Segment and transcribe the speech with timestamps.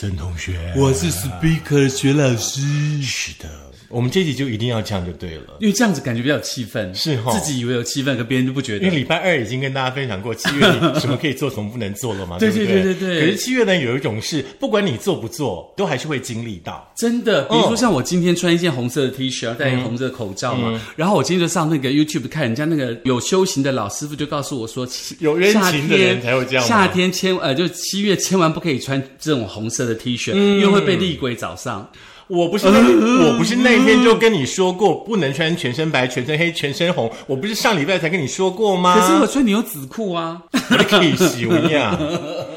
[0.00, 0.16] 上课喽！
[0.16, 3.02] 我是孙同学，我是 Speaker 学老师。
[3.02, 3.48] 是的，
[3.90, 5.56] 我们这集就一定要这样就对了。
[5.60, 8.84] 因为这样子感觉比较有气氛，是哈自己以为有气氛，可别人就不觉得。
[8.86, 16.90] 因为礼拜二已经跟大家分享过七月里什么可以做，什么不能做了嘛，对不对对对对对可是七月呢，有一种是不管你做不做，都还是会经历到。
[16.96, 31.90] 真的，比如说像我今天穿一件红色的 T 恤，然后戴一个红色的口罩嘛，然后我今天就上那个 YouTube 看人家那个有修行的老师傅就告诉我说，七有冤情的人才会这样夏天千呃，就七月千万不可以穿这种红色的 T 恤，因为会被厉鬼找上。
[32.30, 37.10] 我不是那、我不是那天就跟你说过，不能穿全身白、全身黑、全身红。
[37.26, 38.98] 我不是上礼拜才跟你说过吗？
[38.98, 40.40] 可是我穿牛仔裤啊，
[40.88, 41.98] 可以修呀，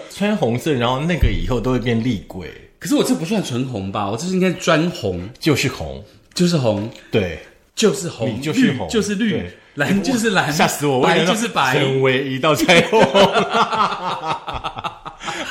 [0.10, 2.48] 穿红色，然后那个以后都会变厉鬼，
[2.80, 4.10] 可是我这不算纯红吧？
[4.10, 7.40] 我这是应该专红，就是红，就是红，对。
[7.76, 11.00] 就是红，就是红绿就是绿，蓝就是蓝，吓死我！
[11.00, 11.80] 我白就是白。
[11.80, 13.02] 成为一道彩虹。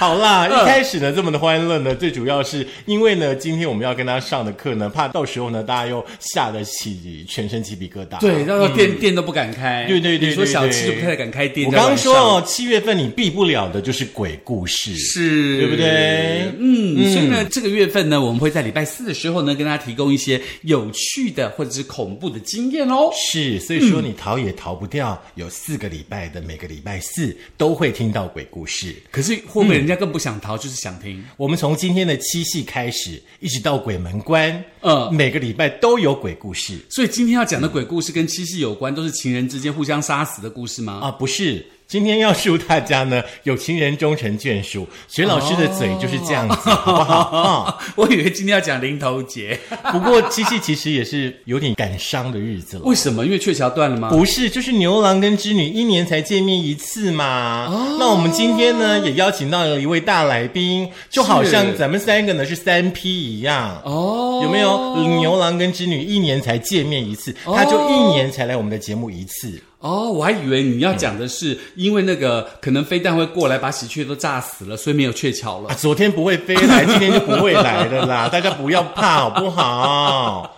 [0.02, 8.18] 好啦，一开始呢这么的欢乐呢，最主要是因为呢，今天我们要跟他上的课呢，怕到时候呢大家又吓得起全身鸡皮疙瘩。
[8.18, 9.84] 对，到时候店店都不敢开。
[9.86, 11.68] 对对对你说小七就不太敢开店。
[11.68, 16.50] 我刚说哦，七月份你避不了的就是鬼故事，是，对不对？
[16.58, 23.08] 嗯，所以呢，这个月份呢，我们会在礼拜四的时候呢，跟大家提供一些有趣的或者是恐怖的经验哦。
[23.30, 28.96] 是，所以说你逃也逃不掉，有四个礼拜的每个礼拜四都会听到鬼故事。
[29.12, 31.22] 可是会不会人家更不想逃，就是想听？
[31.36, 41.00] 我们从今天的七夕开始，一直到鬼门关，呃每个礼拜都有鬼故事所以今天要讲的鬼故事跟七夕有关，都是情人之间互相杀死的故事吗？
[41.02, 41.64] 啊，不是。
[41.92, 44.88] 今天要祝大家呢，有情人终成眷属。
[45.08, 47.20] 学老师的嘴就是这样子，好不好？
[47.68, 49.60] 啊、我以为今天要讲零头节，
[49.92, 52.84] 不过七夕其实也是有点感伤的日子了。
[52.84, 53.26] 为什么？
[53.26, 54.08] 因为鹊桥断了吗？
[54.08, 57.68] 不是，就是牛郎跟织女一年才见面一次嘛。
[57.98, 63.78] 那我们今天呢，也邀请到了一位大来宾，就好像咱们三个呢是三 P 一样。
[63.84, 69.62] 哦，有没有牛郎跟织女一年才见面一次，他就一年才来我们的节目一次。
[69.82, 75.74] 哦，我还以为你要讲的是，因为那个可能飞弹会过来把喜鹊都炸死了，所以没有鹊桥了啊，。
[75.74, 80.56] 昨天不会飞来， 今天就不会来了啦，大家不要怕好不好？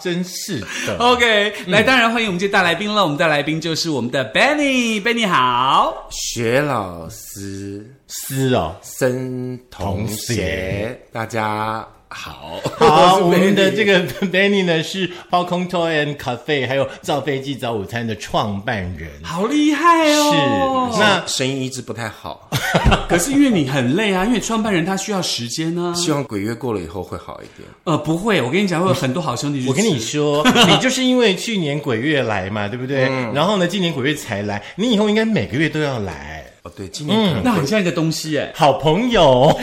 [0.00, 0.96] 真是的。
[0.98, 3.02] OK，来，当然欢迎我们这大来宾了。
[3.02, 6.08] 我们的来宾就是我们的 Benny，Benny 好。
[6.10, 12.60] 学老师、是哦，森同学，大家好。
[12.78, 19.10] 好，我们的这个 Benny 呢是包空 Toy and Cafe 还有造飞机早午餐的创办人。
[19.22, 20.90] 好厉害哦！
[20.92, 22.48] 是那声音一直不太好，
[23.08, 27.68] 可是因为你很累啊，因为创办人他需要时间呢、希望鬼月过了以后会好一点。
[27.84, 29.66] 呃，不会，我跟你讲，会有很多好兄弟。
[29.68, 33.02] 我跟你说， 你就是因为去年鬼月来嘛，对不对？
[33.34, 36.44] 然后呢，今年鬼月才来，你以后应该每个月都要来。
[36.66, 38.50] 哦，对，今年可能那很像一个东西哎。
[38.54, 39.56] 好朋友，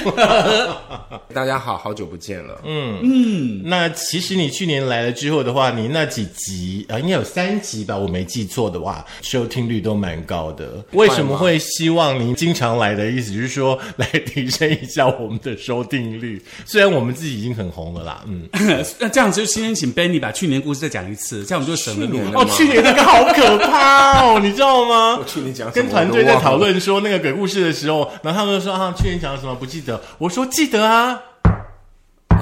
[1.34, 2.62] 大家好好久不见了。
[2.64, 10.82] 嗯嗯那其实你去年来了之后的话，你那几集啊、呃应该有三集吧，我没记错的话，收听率都蛮高的。
[10.94, 16.42] 为什么会希望您经常来的意思，就是说来提升一下我们的收听率？
[16.66, 18.48] 虽然我们自己已经很红了啦，嗯。
[19.00, 25.18] 那这样子就先请 Benny 把去年故事再讲一次，这样我们就省了哦，去年那个好可怕哦，你知道吗？
[25.20, 30.00] 我去年讲什么跟团队在讨论说说那个鬼故事的时候，然后他们就说啊，去年讲了什么不记得？
[30.20, 31.20] 我说记得啊，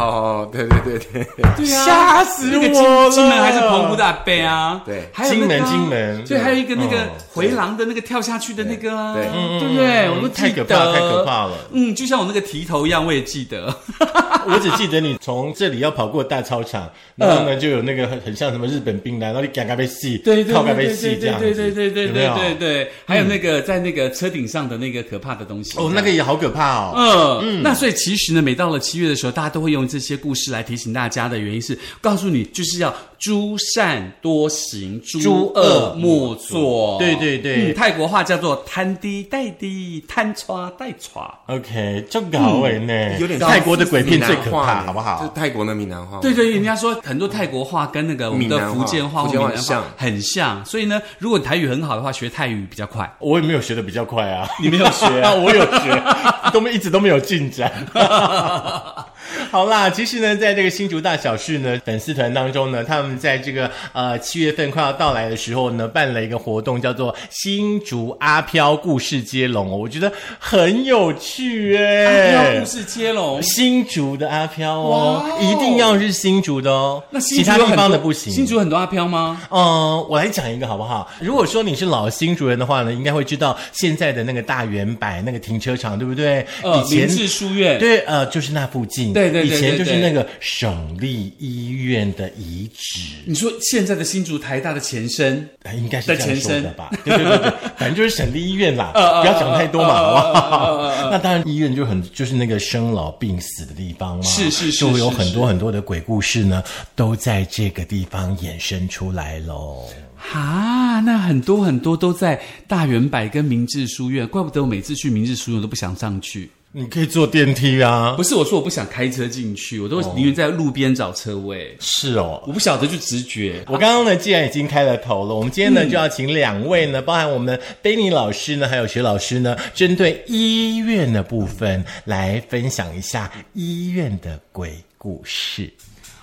[0.02, 1.26] 哦，对对对对，
[1.58, 4.82] 对啊，吓死那个我了金金门还是澎湖的阿贝啊？
[4.86, 9.26] 对还有金门金门对，还有一个那个嗯回廊的那个跳下去的那个啊，对
[9.60, 10.10] 对不对？
[10.10, 11.58] 我都记得太可怕，太可怕了。
[11.72, 13.74] 嗯，就像我那个提头一样，我也记得。
[14.48, 25.78] 我只记得你从这里要跑过大操场，然后呢就有那个很很像什么日本兵来，然后你赶快被戏，对对靠该被对对对戏这样，对对对对对，还有那个在那个车顶上的那个可怕的东西。
[25.78, 27.40] 哦，那个也好可怕哦。
[27.44, 36.98] 嗯，那所以其实呢，每到了七月的时候，大家都会用这些故事来提醒大家的原因是，告诉你就是要诸善多行，诸恶莫作。
[36.98, 41.30] 对对对嗯泰国话叫做贪低带低，贪抓带抓。
[41.48, 45.32] OK，这个好哎呢，有点泰国的鬼片最可怕，好不好就是？
[45.36, 46.20] 泰国的闽南话。
[46.22, 53.12] 对对，人家说很多泰国话跟那个我们的福建话、福建话或闽南像很像，所以呢，如果台语很好的话，学泰语比较快。
[53.20, 55.34] 我也没有学的比较快啊，你没有学啊？
[55.36, 56.04] 我有学，
[56.54, 57.72] 都没一直都没有进展。
[59.52, 72.32] 好啦，其实呢，在这个新竹大小事呢粉丝团当中呢，他们在这个呃七月份快要到来的时候呢，办了一个活动，叫做新竹阿飘故事接龙哦，我觉得很有趣哎。
[72.32, 78.32] 阿飘故事接龙，新竹的阿飘哦，一定要是新竹的哦，那其他地方的不行。
[78.32, 79.42] 新竹很多阿飘吗？
[79.50, 81.10] 嗯，我来讲一个好不好？
[81.20, 86.46] 如果说你是老新竹人的话呢，应该会知道现在的那个大圆柏那个停车场，对不对？
[86.64, 89.14] 呃，明治书院，对，呃，就是那附近。
[89.14, 93.00] 对对对以前就是那个省立医院的遗址。
[93.26, 96.90] 你说现在的新竹台大的前身，呃应该是这样说的吧？
[97.04, 98.92] 对对对对， 反正就是省立医院啦，
[99.22, 101.10] 不要讲太多嘛，好不好？
[101.12, 106.64] 那当然，医院就很就是那个生老病死的地方嘛，是是是就会有很多很多的鬼故事呢，
[106.96, 109.88] 都在这个地方衍生出来喽。
[110.34, 116.50] 啊，那很多很多都在大圆柏跟明治书院，怪不得我每次去明治书院都不想上去。
[116.74, 121.76] 你可以坐电梯啊不，是我说我不想开车进去，我都宁愿在路边找车位。
[121.82, 122.42] 是哦。
[122.48, 135.70] 我不晓得就直觉，我刚刚呢，既然已经开了头了，我们今天呢、就要请两位呢，包含我们 Danny 老师呢，还有徐老师呢，针对医院的部分来分享一下医院的鬼故事。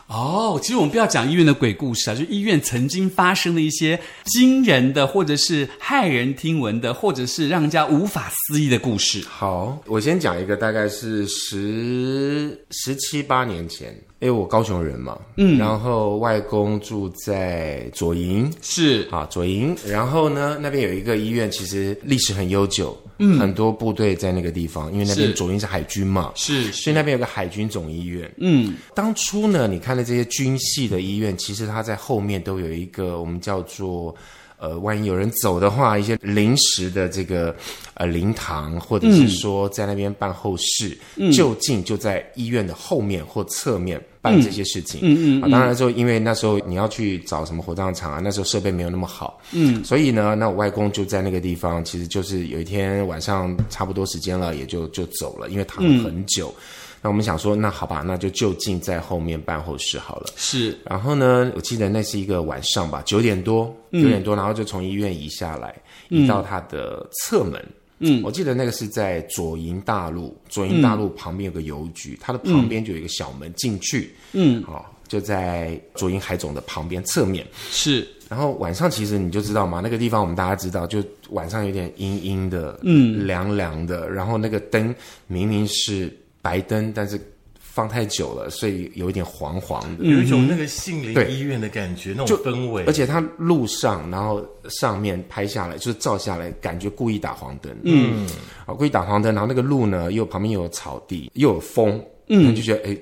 [0.08, 9.22] 哦，其实我们不要讲医院的鬼故事啊，就医院曾经发生的一些惊人的，或者是骇人听闻的，或者是让人家无法思议的故事。
[9.28, 19.06] 好，我先讲一个，大概是十十七八年前，因为我高雄人嘛，嗯，然后外公住在左营，是。
[19.11, 26.73] 啊，左营，然后呢，那边有一个医院，其实历史很悠久，嗯，很多部队在那个地方，因为那边左营是海军嘛，是。
[26.73, 28.29] 所以那边有个海军总医院。
[28.38, 34.14] 嗯，当初呢，你看的这些军系的医院，其实它在后面都有一个我们叫做。
[34.58, 37.55] 呃，万一有人走的话，一些临时的这个
[37.94, 40.99] 呃灵堂，或者是说在那边办后事，
[41.32, 45.00] 就近就在医院的后面或侧面办这些事情。
[45.02, 49.40] 嗯嗯啊，当然就，因为那时候你要去找什么火葬场啊，那时候设备没有那么好。
[49.52, 56.52] 嗯，所以呢，那我外公就在那个地方，其实就是有一天晚上差不多时间了，也就就走了，因为躺了很久。
[57.00, 60.33] 那我们想说，那好吧，那就就近在后面办后事好了。
[60.37, 65.75] 是然后呢，我记得那是一个晚上吧，九点多，九点多，然后就从医院移下来，
[66.09, 67.65] 移到他的侧门。
[68.00, 74.15] 嗯，我记得那个是在左营大路，左营大路旁边有个邮局，它的旁边就有一个小门进去。
[74.33, 77.45] 嗯，哦，就在左营海总的旁边侧面。
[77.71, 84.95] 是然后晚上其实你就知道嘛，那个地方我们大家知道，就晚上有点阴阴的，嗯，凉凉的，然后那个灯
[85.27, 86.17] 明明是
[86.49, 87.21] 白灯，但是
[87.61, 90.05] 放太久了，所以有一点黄黄的。
[90.05, 91.31] 有一种那个杏林对。
[91.31, 98.27] 医院的感觉，那种氛围，而且它路上，然后上面拍下来，就是照下来，感觉故意打黄灯，嗯，
[98.65, 102.97] 啊，故意打黄灯，然后那个路呢，又旁边又有草地，又有风，嗯，就觉得哎，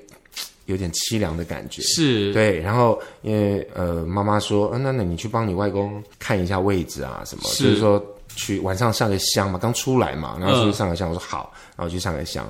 [0.67, 2.59] 有点凄凉的感觉，是，对。
[2.59, 7.65] 然后因为呃，妈妈说，呃那那你去帮你外公看一下位置啊，什么，是。
[7.65, 8.05] 就是说
[8.35, 12.47] 去晚上上个香嘛，刚出来嘛，然后出去上个香，我说好，然后去上个香。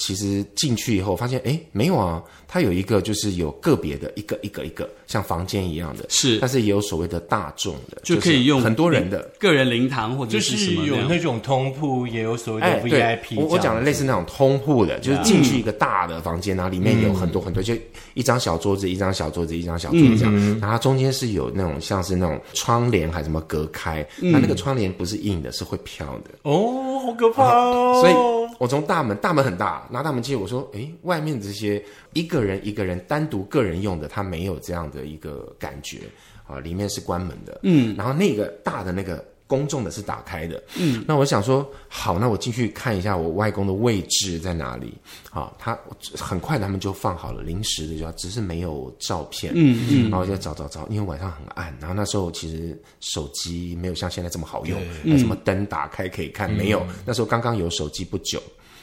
[0.00, 6.38] 其实进去以后发现，哎，没有啊，它有一个就是有个别的一个一个一个像房间一样的，是。
[6.38, 9.30] 但是也有所谓的大众的，就可以用很多人的。
[9.38, 17.74] 个人灵堂或者就是什么样有那种通铺，也有所谓的 VIP 我我讲的类似那种通铺的，就是进去一个大的房间，然后里面有很多很多，就
[18.14, 28.00] 一张小桌子，一张小桌子，一张小桌子这样，然后它中间是有那种像是那种窗帘还是什么隔开，那那个窗帘不是硬的，是会飘的，哦，好可怕哦！
[28.00, 28.14] 所以
[28.60, 36.00] 我从大门，大门很大，拿大门进去，我说，诶，外面这些一个人一个人单独个人用的，它没有这样的一个感觉
[36.46, 39.24] 啊，里面是关门的，嗯，然后那个大的那个。
[39.50, 44.94] 公众的是打开的，嗯，那我想说，好，那我进去看一下我外公的位置在哪里。
[45.28, 45.76] 好，他
[46.16, 58.40] 很快他们就放好了临时的，就只是没有照片，嗯嗯，然后就找找找，因为晚上很暗，然后那时候其实手机没有像现在这么好用，那什么灯打开可以看，没有，那时候刚刚有手机不久。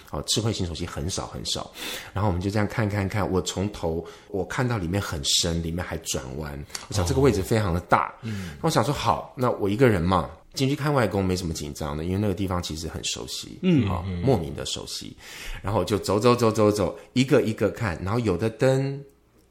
[0.10, 1.70] 哦，智慧型手机很少很少，
[2.14, 6.58] 然后我们就这样看看看，我从头我看到里面很深，里面还转弯，
[6.88, 15.16] 我想这个位置非常的大，嗯，我想说好，那我一个人嘛，进去看外公没什么紧张的，因为那个地方其实很熟悉，嗯，啊、莫名的熟悉，
[15.62, 19.00] 然后就走走走走走，一个一个看，然后有的灯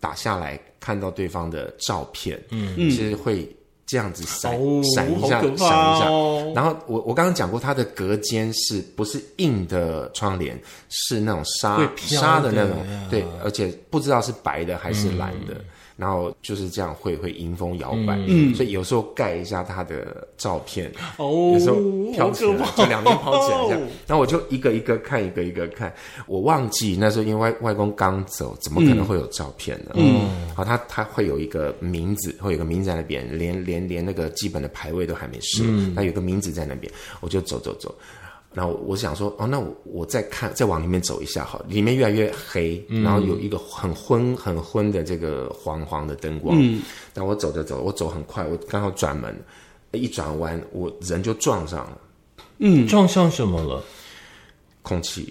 [0.01, 3.49] 打下来，看到对方的照片，嗯，其实会。
[3.89, 6.11] 这样子闪、哦闪一下，闪一下。
[6.11, 15.65] 哦然后我我刚刚讲过，它的隔间是不是硬的窗帘，是那种纱纱的那种，对，而且不知道是白的还是蓝的。
[15.97, 21.77] 然后就是这样会会迎风摇摆，嗯，所以有时候盖一下他的照片，哦有时候
[22.13, 25.93] 飘起来，就两边飘起来这样，然后我就一个一个看，一个一个看，
[26.27, 29.93] 我忘记那时候因为外外公刚走，怎么可能会有照片呢？
[29.95, 37.95] 嗯，好，他他会有一个名字，会有个名字在那边，连连连那个基本的牌位都还没设，他有个名字在那边，我就走走走。
[38.57, 46.57] 然后我想说，哦，那我我再看，再往里面走一下好了，里面越来越黑，然后有一个很昏很昏的这个黄黄的灯光。
[46.59, 46.81] 嗯，
[47.13, 49.39] 但我走着走，我走很快，我刚好转门，
[49.93, 51.99] 一转弯，我人就撞上了
[52.61, 53.85] 嗯撞上什么了？
[54.81, 55.31] 空气。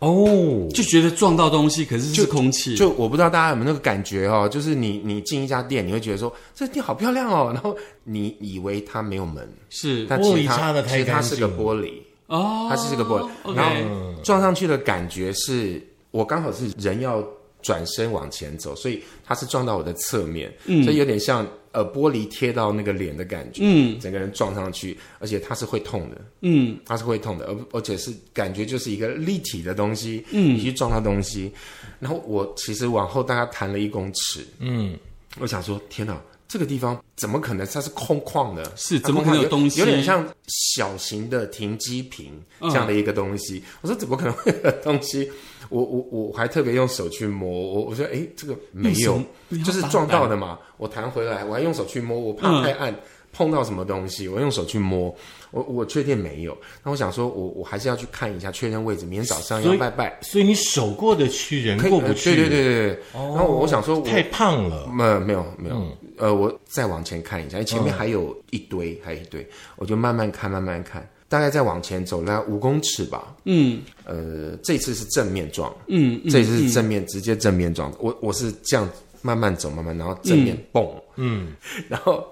[0.00, 11.94] 哦，就觉得撞到东西，可是是空气，就我不知道大家有没有那个感觉哦，就是你你进一家店，你会觉得说这店好漂亮哦，然后你以为它没有门，是但其实玻璃擦得它太其实它是个玻璃。
[12.28, 17.22] 哦，它是这个玻璃然后撞上去的感觉是我刚好是人要
[17.60, 20.84] 转身往前走，所以它是撞到我的侧面，嗯。
[20.84, 31.52] 所以有点像呃玻璃贴到那个脸的感觉，嗯，整个人撞上去，而且它是会痛的，嗯，它是会痛的，而而且是感觉就是一个立体的东西，嗯，你去撞到东西，
[31.98, 34.96] 然后我其实往后大概弹了一公尺，嗯，
[35.40, 36.20] 我想说天哪。
[36.48, 37.66] 这个地方怎么可能？
[37.66, 43.62] 它是空旷的，是怎么可能有东西有点像小型的停机坪嗯这样的一个东西。
[43.82, 45.30] 我说怎么可能会有东西？
[45.68, 49.22] 我我我还特别用手去摸，我我说哎，这个没有
[49.62, 50.58] 就是撞到的嘛。
[50.78, 52.94] 我弹回来，我还用手去摸，我怕太暗、
[53.32, 55.14] 碰到什么东西，我用手去摸。
[55.50, 56.54] 我我确定没有，
[56.84, 60.18] 那我想说我我还是要去看一下，确认位置，明天早上要拜拜。
[60.20, 62.34] 所以你手过得去，人过不去。
[62.34, 62.98] 对对对对对。
[63.14, 64.86] 哦然后我想说我，太胖了。
[64.92, 73.34] 没没有没有，嗯呃，我再往前看一下，前面还有一堆，还有一堆，我就慢慢看，慢慢看，大概再往前走了五公尺吧。
[73.44, 77.96] 嗯呃，这次是正面撞，嗯嗯这次是正面、直接正面撞的。
[78.02, 78.86] 我我是这样
[79.22, 81.52] 慢慢走，慢慢，然后正面蹦，嗯，
[81.88, 82.26] 然后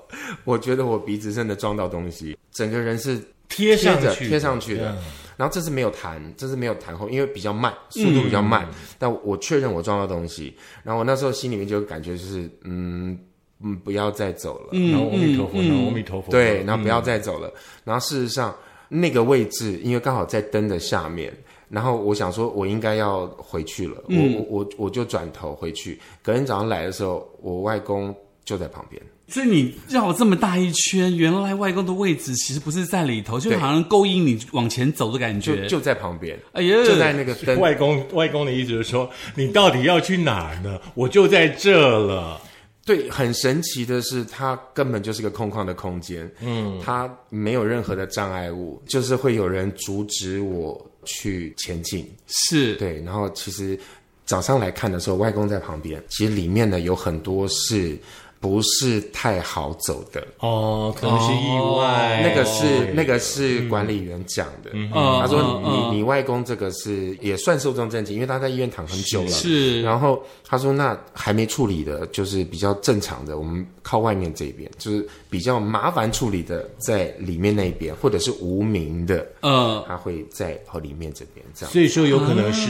[0.44, 4.92] 我觉得我鼻子真的撞到东西，整个人是贴上着去，贴上去的。
[4.92, 4.98] 嗯
[5.36, 8.66] 然后这次没有弹，这次没有弹后，因为比较慢，速度比较慢。
[8.98, 13.18] 但我确认我撞到东西，然后我那时候心里面就感觉就是，嗯
[13.60, 14.68] 嗯，不要再走了。
[14.72, 16.30] 然后阿弥陀佛，然后阿弥陀佛。
[16.30, 17.52] 对，然后不要再走了。
[17.84, 18.56] 然后事实上
[18.88, 21.30] 那个位置，因为刚好在灯的下面，
[21.68, 26.00] 然后我想说，我应该要回去了，我我我我就转头回去。
[26.22, 29.00] 隔天早上来的时候，我外公就在旁边。
[29.28, 35.62] 所以你绕了这么大一圈，原来外公的位置其实不是在里头，就好像勾引你往前走的感觉。
[35.62, 40.80] 就就在旁边，哎呀，就在那个灯外公外公的意思就是说，你到底要去哪儿呢？
[40.94, 42.40] 我就在这了。
[42.84, 52.06] 对，很神奇的是，它根本就是个空旷的空间，嗯，它没有任何的障碍物，就是会有人阻止我去前进。
[52.26, 53.78] 是对，然后其实
[54.26, 57.96] 早上来看的时候，外公在旁边，其实里面呢有很多是
[58.40, 60.26] 不是太好走的。
[60.40, 62.22] 哦，可能是意外。
[62.22, 64.90] 那个是那个是管理员讲的，嗯。
[64.92, 81.72] 他说你你外公这个是也算寿终正寝，因为他在医院躺很久了，是然后他说那还没处理的，就是比较正常的，我们靠外面这边，就是比较麻烦处理的在里面那边，或者是无名的，嗯，他会在哦里面这边这样。
[81.72, 82.68] 所以说有可能是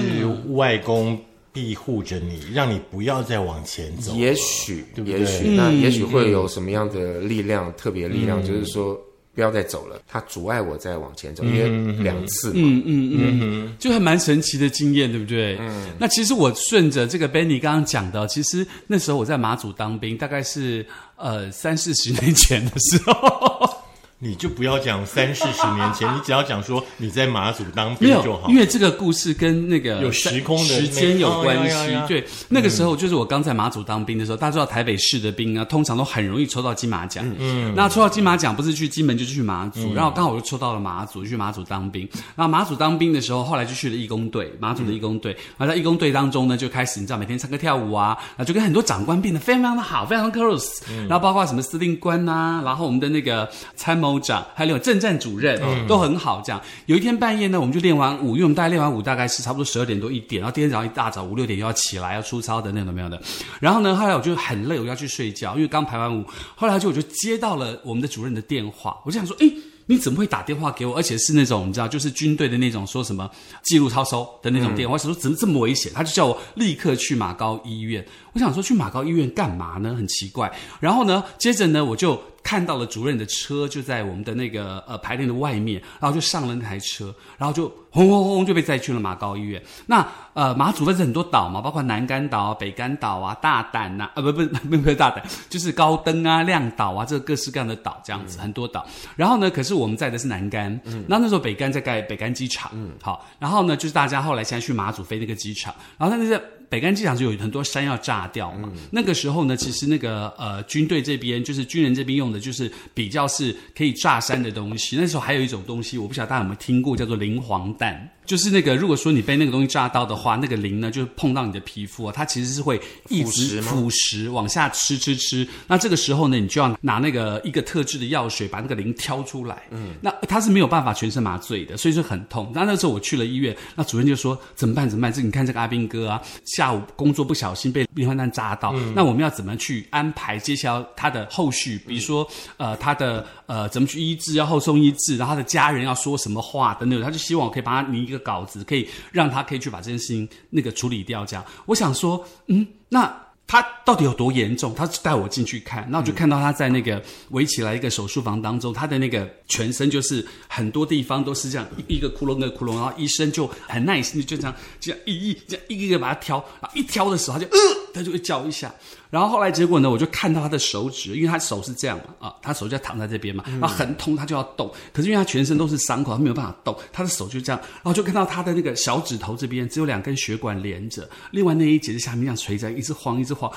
[0.52, 1.18] 外公
[1.56, 4.14] 庇护着你，让你不要再往前走。
[4.14, 8.94] 也许，对不对也许，那也许会有什么样的力量，特别力量，就是说
[9.34, 15.56] 不要再走了，它阻碍我再往前走，因为两次嘛，嗯嗯嗯，就还蛮神奇的经验，对不对？
[15.58, 15.88] 嗯。
[15.98, 20.84] 那其实我顺着这个 Benny 刚刚讲的，其实那时候我在马祖当兵，大概是
[21.16, 23.75] 呃三四十年前的时候。
[24.18, 28.48] 你就不要讲三四十年前，你只要讲说你在马祖当兵就好，。
[28.48, 31.94] 因为这个故事跟那个有时空的时间有关系。
[32.08, 37.30] 对，那个时候就是我刚在马祖当兵的时候，大家知道台北市的兵啊，通常都很容易抽到金马奖。
[37.38, 42.08] 嗯，那抽到金马奖不是去金门就是去马祖，然后刚好我就抽到了马祖，就去马祖当兵。
[42.34, 45.36] 然后马祖当兵的时候，后来就去了义工队，马祖的义工队。
[45.58, 50.80] 然后在义工队当中呢，就开始你知道每天唱歌跳舞啊，啊就跟很多长官变得非常非常的好，非常的 close。
[51.06, 56.40] 然后包括什么司令官呐、然后我们的那个参谋长，还有正站主任、都很好。
[56.44, 63.20] 这样有一天半夜呢，我们就练完舞，因为我们大概练完舞大概是差不多十二点多一点，然后第二天早上一大早五六点又要起来要出操等等都没有的。
[63.60, 66.24] 然后呢，后来我就很累，我要去睡觉，因为刚排完舞。
[66.54, 69.50] 后来就我就接到了我们的主任的电话，我就想说，哎。
[69.88, 70.96] 你怎么会打电话给我？
[70.96, 73.30] 而且是那种你知道，就是军队的那种说什么
[73.62, 74.94] 记录超收的那种电话。
[74.94, 75.92] 我想说怎么这么危险？
[75.94, 78.04] 他就叫我立刻去马高医院。
[78.32, 79.94] 我想说去马高医院干嘛呢？
[79.94, 80.52] 很奇怪。
[80.80, 89.60] 然后呢，接着呢，我就看到了主任的车就在我们的那个呃排练的外面，然后就上了那台车，然后就轰轰轰就被载去了马高医院。
[89.84, 98.86] 那呃马祖不是很多岛嘛，包括南干岛啊、北干岛啊、大胆呐、啊，不不不不是大胆，就是高登啊、亮岛啊，这各式各样的岛这样子、很多岛。
[99.16, 106.40] 然后呢，可是我们在的是南干，嗯，那那时候北干在盖北干机场，嗯，好，然后呢就是大家后来现在去马祖飞那个机场，然后那个。
[106.68, 114.96] 北干机场就有很多山要炸掉嘛，那个时候呢，其实那个呃军队这边就是军人这边用的就是比较是可以炸山的东西。
[114.96, 118.08] 那时候还有一种东西，我不晓得大家有没有听过，叫做磷磺弹。
[118.26, 125.46] 就是那个，如果说你被那个东西扎到的话，那个磷呢，就是碰到你的皮肤啊，它其实是会一直腐蚀往下吃吃吃。
[125.66, 129.62] 那这个时候呢，你就要拿那个一个特制的药水把那个磷挑出来。
[129.70, 132.50] 嗯，那它是没有办法全身麻醉的，所以说很痛。
[132.52, 134.90] 那那时候我去了医院，那主任就说怎么办？
[134.90, 135.12] 怎么办？
[135.12, 141.78] 这你看这个阿兵哥啊，下午工作不小心被磷患弹扎到，那我们要怎么去安排接下来他的后续？
[141.86, 148.15] 比如说呃，他的呃怎么去医治，要后送医治，然后他的家人要说什么话等等，他就希望我可以帮他拟一个。
[148.18, 151.44] 稿子可以让他可以去把这件事情那个处理掉，这样。
[151.66, 154.74] 我想说，嗯，那他到底有多严重？
[154.74, 167.58] 他带我进去看，那我就看到他在那个围起来一个手术房当中，他的那个全身就是很多地方都是这样一个窟窿一个窟窿，然后医生就很耐心的就这样这样一一这样一个一个把它挑，然后一挑的时候他就呃，
[167.94, 168.74] 他就会叫一下。
[169.10, 174.70] 然后后来结果呢，我就看到他的手指，因为他手是这样嘛，啊，他手就躺在这边嘛，然后很痛，他就要动。
[174.92, 183.50] 可是因为他全身都是伤口，他没有办法动，他的手就这样，然后就看到他的那个小指头这边只有两根血管连着，另外那一节的下面这样垂着，一直晃，一直晃。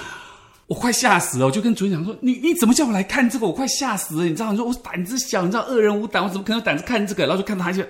[0.70, 3.48] 我快吓死了，我就跟主任讲说：“你你怎么叫我来看这个？
[3.48, 4.52] 我快吓死了，你知道？
[4.52, 7.82] 你说我胆子小，你知道恶人无胆，我怎么可能有胆子看这个？”然后就看到他就，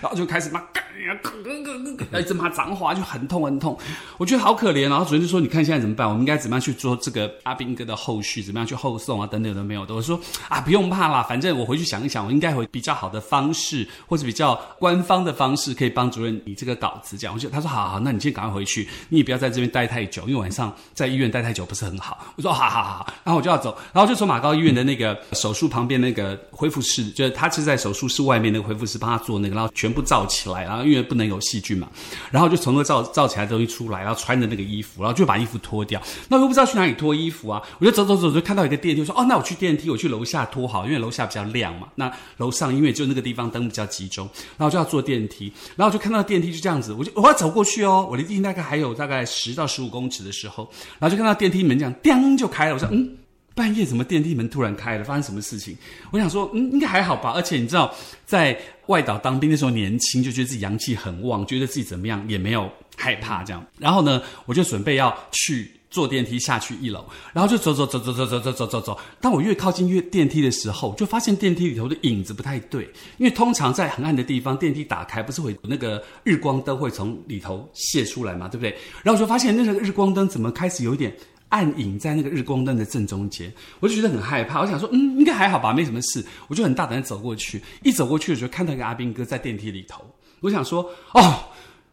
[0.00, 0.62] 然后就开始骂，
[2.20, 3.76] 一直骂脏话，就很痛很痛。
[4.16, 4.88] 我觉得好可怜。
[4.88, 6.06] 然后主任就说：“你看现在怎么办？
[6.06, 8.40] 我们应该怎么样去做这个阿兵哥的后续？
[8.40, 9.26] 怎么样去后送啊？
[9.26, 31.88] 等等都没有的。”我说：“啊，不用怕啦，反正我回去想一想，我应该会比较好的方式，或者比较官方的方式，可以帮主任你这个稿子。”这样，我就他说：“好好，那你先赶快回去，你也不要在这边待太久，因为晚上在医院待太久。”就不是很好，我说好好好，然后我就要走，然后就从马高医院的那个手术旁边那个恢复室，就是他是在手术室外面那个恢复室帮他做那个，然后全部罩起来，然后因为不能有细菌嘛，
[32.30, 35.98] 然后就从那罩罩起来的东西出来，然后穿着那个衣服，然后就把衣服脱掉，
[36.28, 52.36] 那我又不知道去哪里脱衣服啊，我就走走走，就看到一个电梯，说哦，那我去电梯，我去楼下脱好，因为楼下比较亮嘛，那楼上因为就那个地方灯比较集中，然后就要坐电梯，然后就看到电梯就这样子，我就我要走过去哦，我离电梯大概还有大概十到十五公尺的时候，然后就看到电电梯门这样叮。
[52.36, 53.16] 就开了，我说嗯，
[53.54, 55.04] 半夜怎么电梯门突然开了？
[55.04, 55.76] 发生什么事情？
[56.10, 57.32] 我想说嗯，应该还好吧。
[57.34, 57.94] 而且你知道，
[58.26, 63.64] 在外岛当兵的时候年轻，就觉得自己阳气很旺，觉得自己怎么样也没有害怕这样。
[63.78, 68.98] 然后呢，我就准备要去坐电梯下去一楼，然后就走走走走走走走走走走。
[69.18, 72.84] 当我越靠近越电梯的时候，就发现电梯里头的影子不太对，
[73.16, 78.70] 因为通常在很暗的地方，电梯打开不是会有那个日光灯会从里头泄出来嘛，对不对？
[79.02, 81.16] 然后我就发现那个日光灯怎么开始有一点。
[81.48, 84.60] 暗影在那个日光灯的正中间，我就觉得很害怕。
[84.60, 86.24] 我想说，嗯，应该还好吧，没什么事。
[86.48, 90.04] 我就很大胆的走过去，一走过去的时候，看到一个阿兵哥在电梯里头。
[90.40, 91.38] 我想说，哦，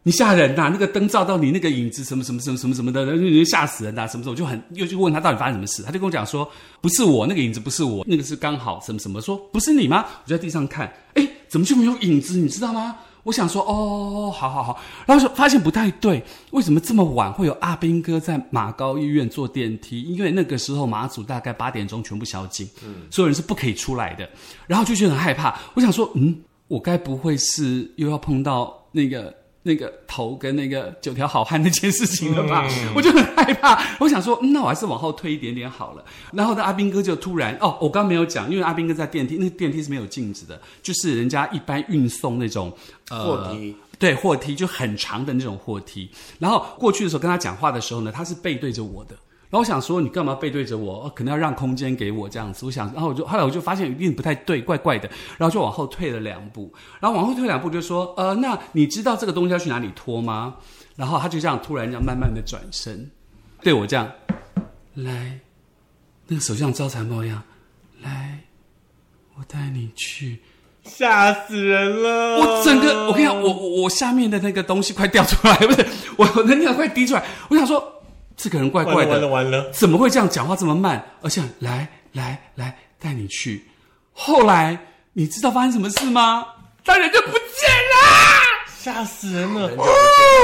[0.04, 0.70] 你吓人呐！
[0.70, 3.06] 那个灯照到你那个影子，什么什么什么什么什么的，
[3.46, 4.06] 吓死人呐！
[4.08, 5.82] 什么什么，我就很又去问他到底发生什么事。
[5.82, 6.50] 他就跟我讲说，
[6.82, 9.22] 不是我那个影子，不是我那个是刚好什么什么。
[9.22, 10.06] 说不是你吗？
[10.24, 12.38] 我就在地上看，哎，怎么就没有影子？
[12.38, 12.98] 你知道吗？
[13.23, 20.01] 我想说，哦，好好好，然后就发现不太对，为什么这么晚会有阿兵哥在马高医院坐电梯？
[20.03, 24.29] 因为那个时候马祖大概八点钟全部宵禁，嗯，所有人是不可以出来的。
[24.67, 29.42] 然后就觉得很害怕，我想说，嗯，我该不会是又要碰到那个？
[29.63, 32.67] 那个头跟那个九条好汉那件事情了吧？
[32.93, 33.82] 我就很害怕。
[33.99, 36.04] 我想说，那我还是往后退一点点好了。
[36.34, 42.71] 然后呢，阿斌哥就突然哦，我刚没有讲，因为阿斌哥在电梯，那个电梯是没有镜子的，就是人家一般运送那种
[43.10, 46.10] 呃货梯，对，货梯就很长的那种货梯。
[46.39, 49.15] 然后过去的时候跟他讲话的时候呢，他是背对着我的。
[49.54, 51.08] 然后我想说，你干嘛背对着我？
[51.16, 52.66] 可能要让空间给我这样子。
[52.66, 55.08] 我想，然后我就后来我就发现一定不太对，怪怪的。
[55.38, 60.56] 然后就往后退了两步，然后往后退两步就说：“呃，那你知道这个东西要去哪里拖吗？”
[60.98, 63.08] 然后他就这样突然这样慢慢的转身，
[63.62, 64.12] 对我这样
[64.96, 65.39] 来，
[66.26, 67.44] 那个手像招财猫一样
[68.02, 68.39] 来，
[69.38, 70.39] 我带你去，
[70.84, 72.39] 吓死人了！
[72.39, 75.86] 我整个我跟你讲，我我我下面的那个东西快掉出来，不是
[76.18, 77.24] 我我的尿快滴出来。
[77.50, 77.92] 我想说。
[78.36, 81.04] 这个人怪怪的，完了完了，怎么会这样讲话这么慢？
[81.22, 83.65] 而且来来来带你去。
[84.12, 84.78] 后来
[85.13, 86.46] 你知道发生什么事吗？
[86.86, 89.72] 他人就不见了，吓死人了！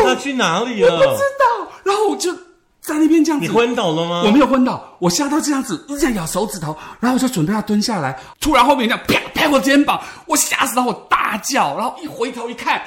[0.05, 0.93] 他去哪里了？
[0.93, 1.71] 我不知道。
[1.83, 2.33] 然后我就
[2.79, 3.45] 在那边这样子。
[3.45, 4.23] 你昏倒了吗？
[4.25, 12.81] 我没有昏倒，我吓到这样子，一直在咬手指头，然后我就准备要蹲下来，突然后面这样啪拍我肩膀，我吓死了，我大叫，然后一回头一看，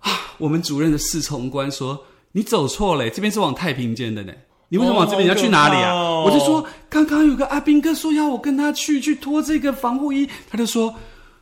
[0.00, 1.98] 啊，我们主任的侍从官说
[2.32, 4.32] 你走错了，这边是往太平间的呢。
[4.68, 5.24] 你为什么往这边？
[5.24, 5.92] 你要去哪里啊？
[5.92, 10.94] 哦我就说刚刚有个阿兵哥说要我跟他去去脱这个防护衣，他就说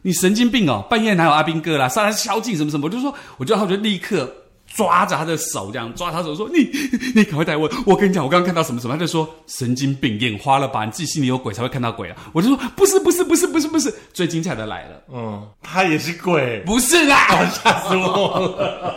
[0.02, 1.88] 你神经病哦，半夜哪有阿兵哥啦？
[1.88, 2.86] 上来宵禁什么什么？
[2.86, 4.32] 我就说，我就然后我就立刻
[4.76, 6.70] 抓着他的手，这样抓他手说你
[7.14, 10.84] 你赶快带我，我跟你讲，我刚刚看到什么什么，他就说神经病，眼花了吧？
[10.84, 12.16] 你自己心里有鬼才会看到鬼啊！
[12.32, 18.96] 我就说不是不是不是不是不是，最精彩的来了，嗯，他也是鬼，不是啦， 吓死我了。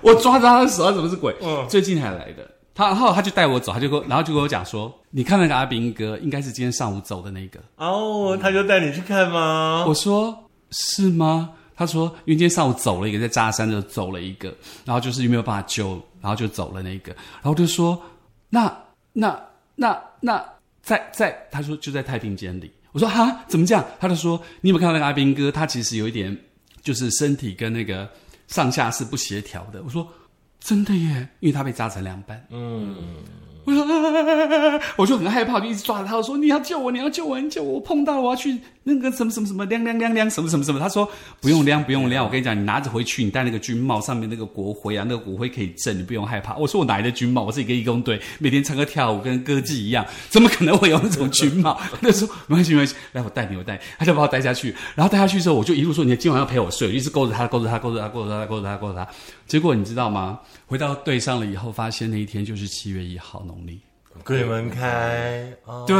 [0.00, 1.34] 我抓着他的手，他怎么是鬼？
[1.42, 2.50] 嗯最近才来的。
[2.74, 7.60] 他然后他就带我走，他就跟我，然后就跟我讲说，你看那个阿兵哥，应该是今天上午走的那个。
[7.76, 9.84] 哦，他就带你去看吗？
[9.86, 10.36] 我说
[10.70, 11.50] 是吗？
[11.76, 18.00] 他说，因为今天上午走了一个，在扎山就走了一个，然后就是没有办法救，然后就走了那个，然后就说，
[18.48, 18.72] 那
[19.12, 19.40] 那
[19.74, 20.44] 那那
[20.82, 22.72] 在在，他说就在太平间里。
[22.92, 23.84] 我说哈，怎么这样？
[23.98, 25.50] 他就说，你有没有看到那个阿兵哥？
[25.50, 26.36] 他其实有一点，
[26.82, 28.08] 就是身体跟那个
[28.46, 29.82] 上下是不协调的。
[29.82, 30.08] 我说
[30.60, 32.46] 真的耶，因为他被扎成两半。
[32.50, 32.96] 嗯。
[34.96, 37.74] 我就很害怕，就一直抓着他，我说你要救我，你要救我，你救我！
[37.74, 40.78] 我碰到，我要去那个什么什么什么亮亮亮亮什么什么什么。
[40.78, 41.08] 他说
[41.40, 42.24] 不用亮，不用亮。
[42.24, 46.54] 我跟你讲，你拿着回去，你戴那个军帽，上面那个国徽啊，那个国徽可以震，你不用害怕。
[46.56, 47.42] 我说我哪来的军帽？
[47.42, 51.80] 我是一个义工队，每天唱歌跳舞跟歌妓一样，怎么可能会有那种军帽？
[52.02, 53.80] 他说没关系，没关系，来我带你，我带。
[53.98, 59.08] 他就把我带下去，然后带下去之后，我就一路说你今晚要陪我睡，一直勾着他，勾着他，勾着他，勾着他，勾着他，勾着他。
[59.46, 60.40] 结果你知道吗？
[60.66, 63.80] 回到队上了以后，发现那一天就是七月一号农历。
[64.24, 65.96] 鬼门开，哦对，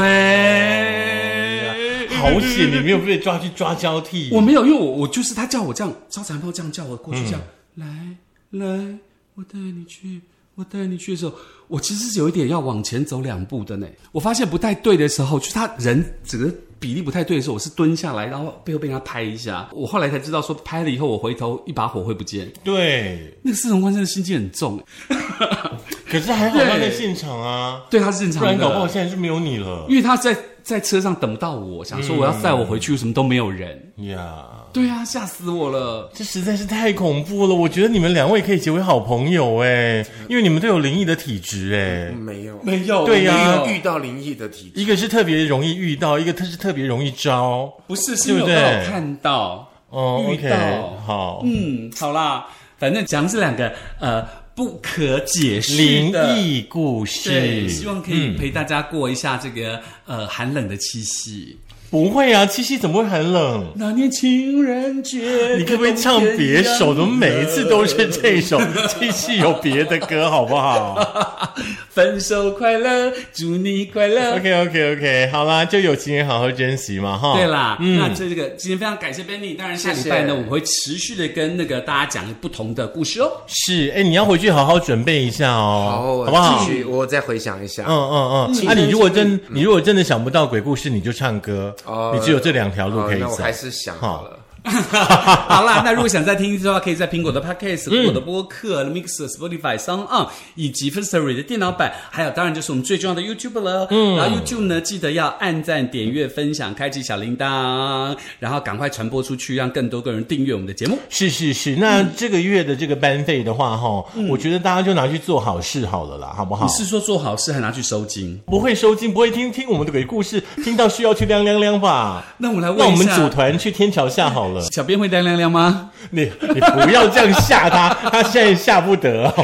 [2.17, 4.29] 好险你没有被抓去抓交替。
[4.31, 7.41] 我没有，因为我我就是他叫我这样，招财猫这样叫我过去，这样、
[7.75, 8.15] 来
[8.51, 8.97] 来，
[9.35, 10.21] 我带你去，
[10.55, 11.33] 我带你去的时候，
[11.67, 13.85] 我其实是有一点要往前走两步的呢。
[14.13, 19.69] 我发现不太对的时候，就是他人整个比例不太对的时候，我是蹲下来，然后背后被他拍一下。
[19.73, 22.49] 我后来才知道，说拍了以后，我回头一把火会不见。
[22.63, 24.81] 对，那个四重关真的心机很重，
[26.09, 28.47] 可是还好他在现场啊，对，他是正常的。
[28.47, 30.33] 不然搞不好现在就没有你了因为他在
[30.65, 33.79] 在车上等不到我，想说我要载我回去，为什么都没有人？
[33.97, 34.45] 呀。
[34.73, 36.09] 对啊，吓死我了。
[36.13, 37.53] 这实在是太恐怖了！
[37.53, 42.13] 我觉得你们两位可以结为好朋友哎，因为你们都有灵异的体质哎。
[42.13, 47.71] 没有，没有，对呀遇到灵异的体质，一个是特别容易遇到，一个他是特别容易招。
[47.87, 49.69] 不是，是有刚好对看到。
[49.91, 50.57] 哦遇，OK，到
[51.05, 52.47] 好，嗯，好啦，
[52.77, 56.39] 反正讲是两个呃不可解释灵的。
[56.39, 61.57] 异故事，对，希望可以嗯陪大家过一下这个、呃寒冷的七夕。
[61.95, 63.65] 不会啊，七夕怎么会很冷？
[63.77, 65.21] 那年情人节，
[65.57, 66.93] 你可不可以唱别首？
[66.93, 68.59] 怎么每一次都是这首？
[68.89, 70.97] 七夕有别的歌好不好
[71.95, 74.35] 分手快乐，祝你快乐。
[74.35, 77.33] ？OK OK OK，好啦，就有情人好好珍惜嘛哈。
[77.37, 83.31] 对啦，嗯那这个今天非常感谢 Benny，当然下礼谢谢拜呢，我们会持续的跟那个大家讲不同的故事哦。
[83.47, 86.73] 是，哎，你要回去好好准备一下哦，好，好不好继？
[86.73, 87.85] 续，我再回想一下。
[87.87, 93.37] 嗯嗯嗯，啊，你如果真你如果真的想不到鬼故事，你就唱歌，哦你只有这两条路可以走哦那我。
[93.37, 94.39] 还是想好了。
[95.47, 103.87] 好啦，那如果想再听一次的话，可以在苹果的 Podcast、苹果的播客、Mixer、Spotify、s o n On 以及 Firstory 的电脑版，还有当然就是我们最重要的 YouTube 了。
[103.91, 110.97] 嗯，然后 YouTube 呢，记得要按赞、点阅、分享、开启小铃铛，然后赶快传播出去，让更多个人订阅我们的节目。
[111.09, 116.71] 是是是，那这个月的这个班费的话，哈，我觉得大家就拿去做好事好了啦，好不好你？
[116.71, 118.39] 是说做好事还拿去收金？
[118.45, 122.25] 不会收金，不会听听我们的鬼故事，听到需要去亮亮亮吧？
[122.39, 124.54] 那我们来问那我们组团去天桥下好了。
[124.61, 125.89] 小编会亮亮亮吗？
[126.11, 129.29] 你你不要这样吓他， 他现在吓不得。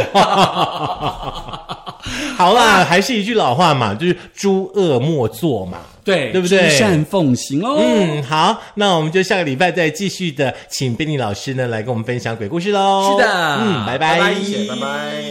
[2.38, 5.78] 好啦，还是一句老话嘛，就是诸恶莫作嘛。
[6.04, 7.78] 对，对不对善奉行哦。
[7.80, 13.12] 嗯，好，那我们就下个礼拜再继续的，请贝尼老师呢来跟我们分享鬼故事喽。
[13.12, 15.24] 是的嗯，拜拜拜谢谢，拜拜。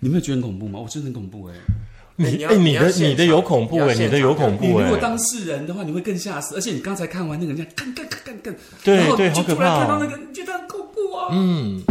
[0.00, 0.80] 你没有觉得很恐怖吗？
[0.82, 1.77] 我真的很恐怖哎、你
[2.20, 4.84] 你要哎，你的你的有恐怖哎，你的有恐怖哎。
[4.84, 6.56] 如果当事人的话，你会更吓死。
[6.56, 11.28] 而且你刚才看完那个人家干干干干干，对然后就对好可怕哦突然看到那个，你觉得很恐怖啊。
[11.30, 11.82] 嗯。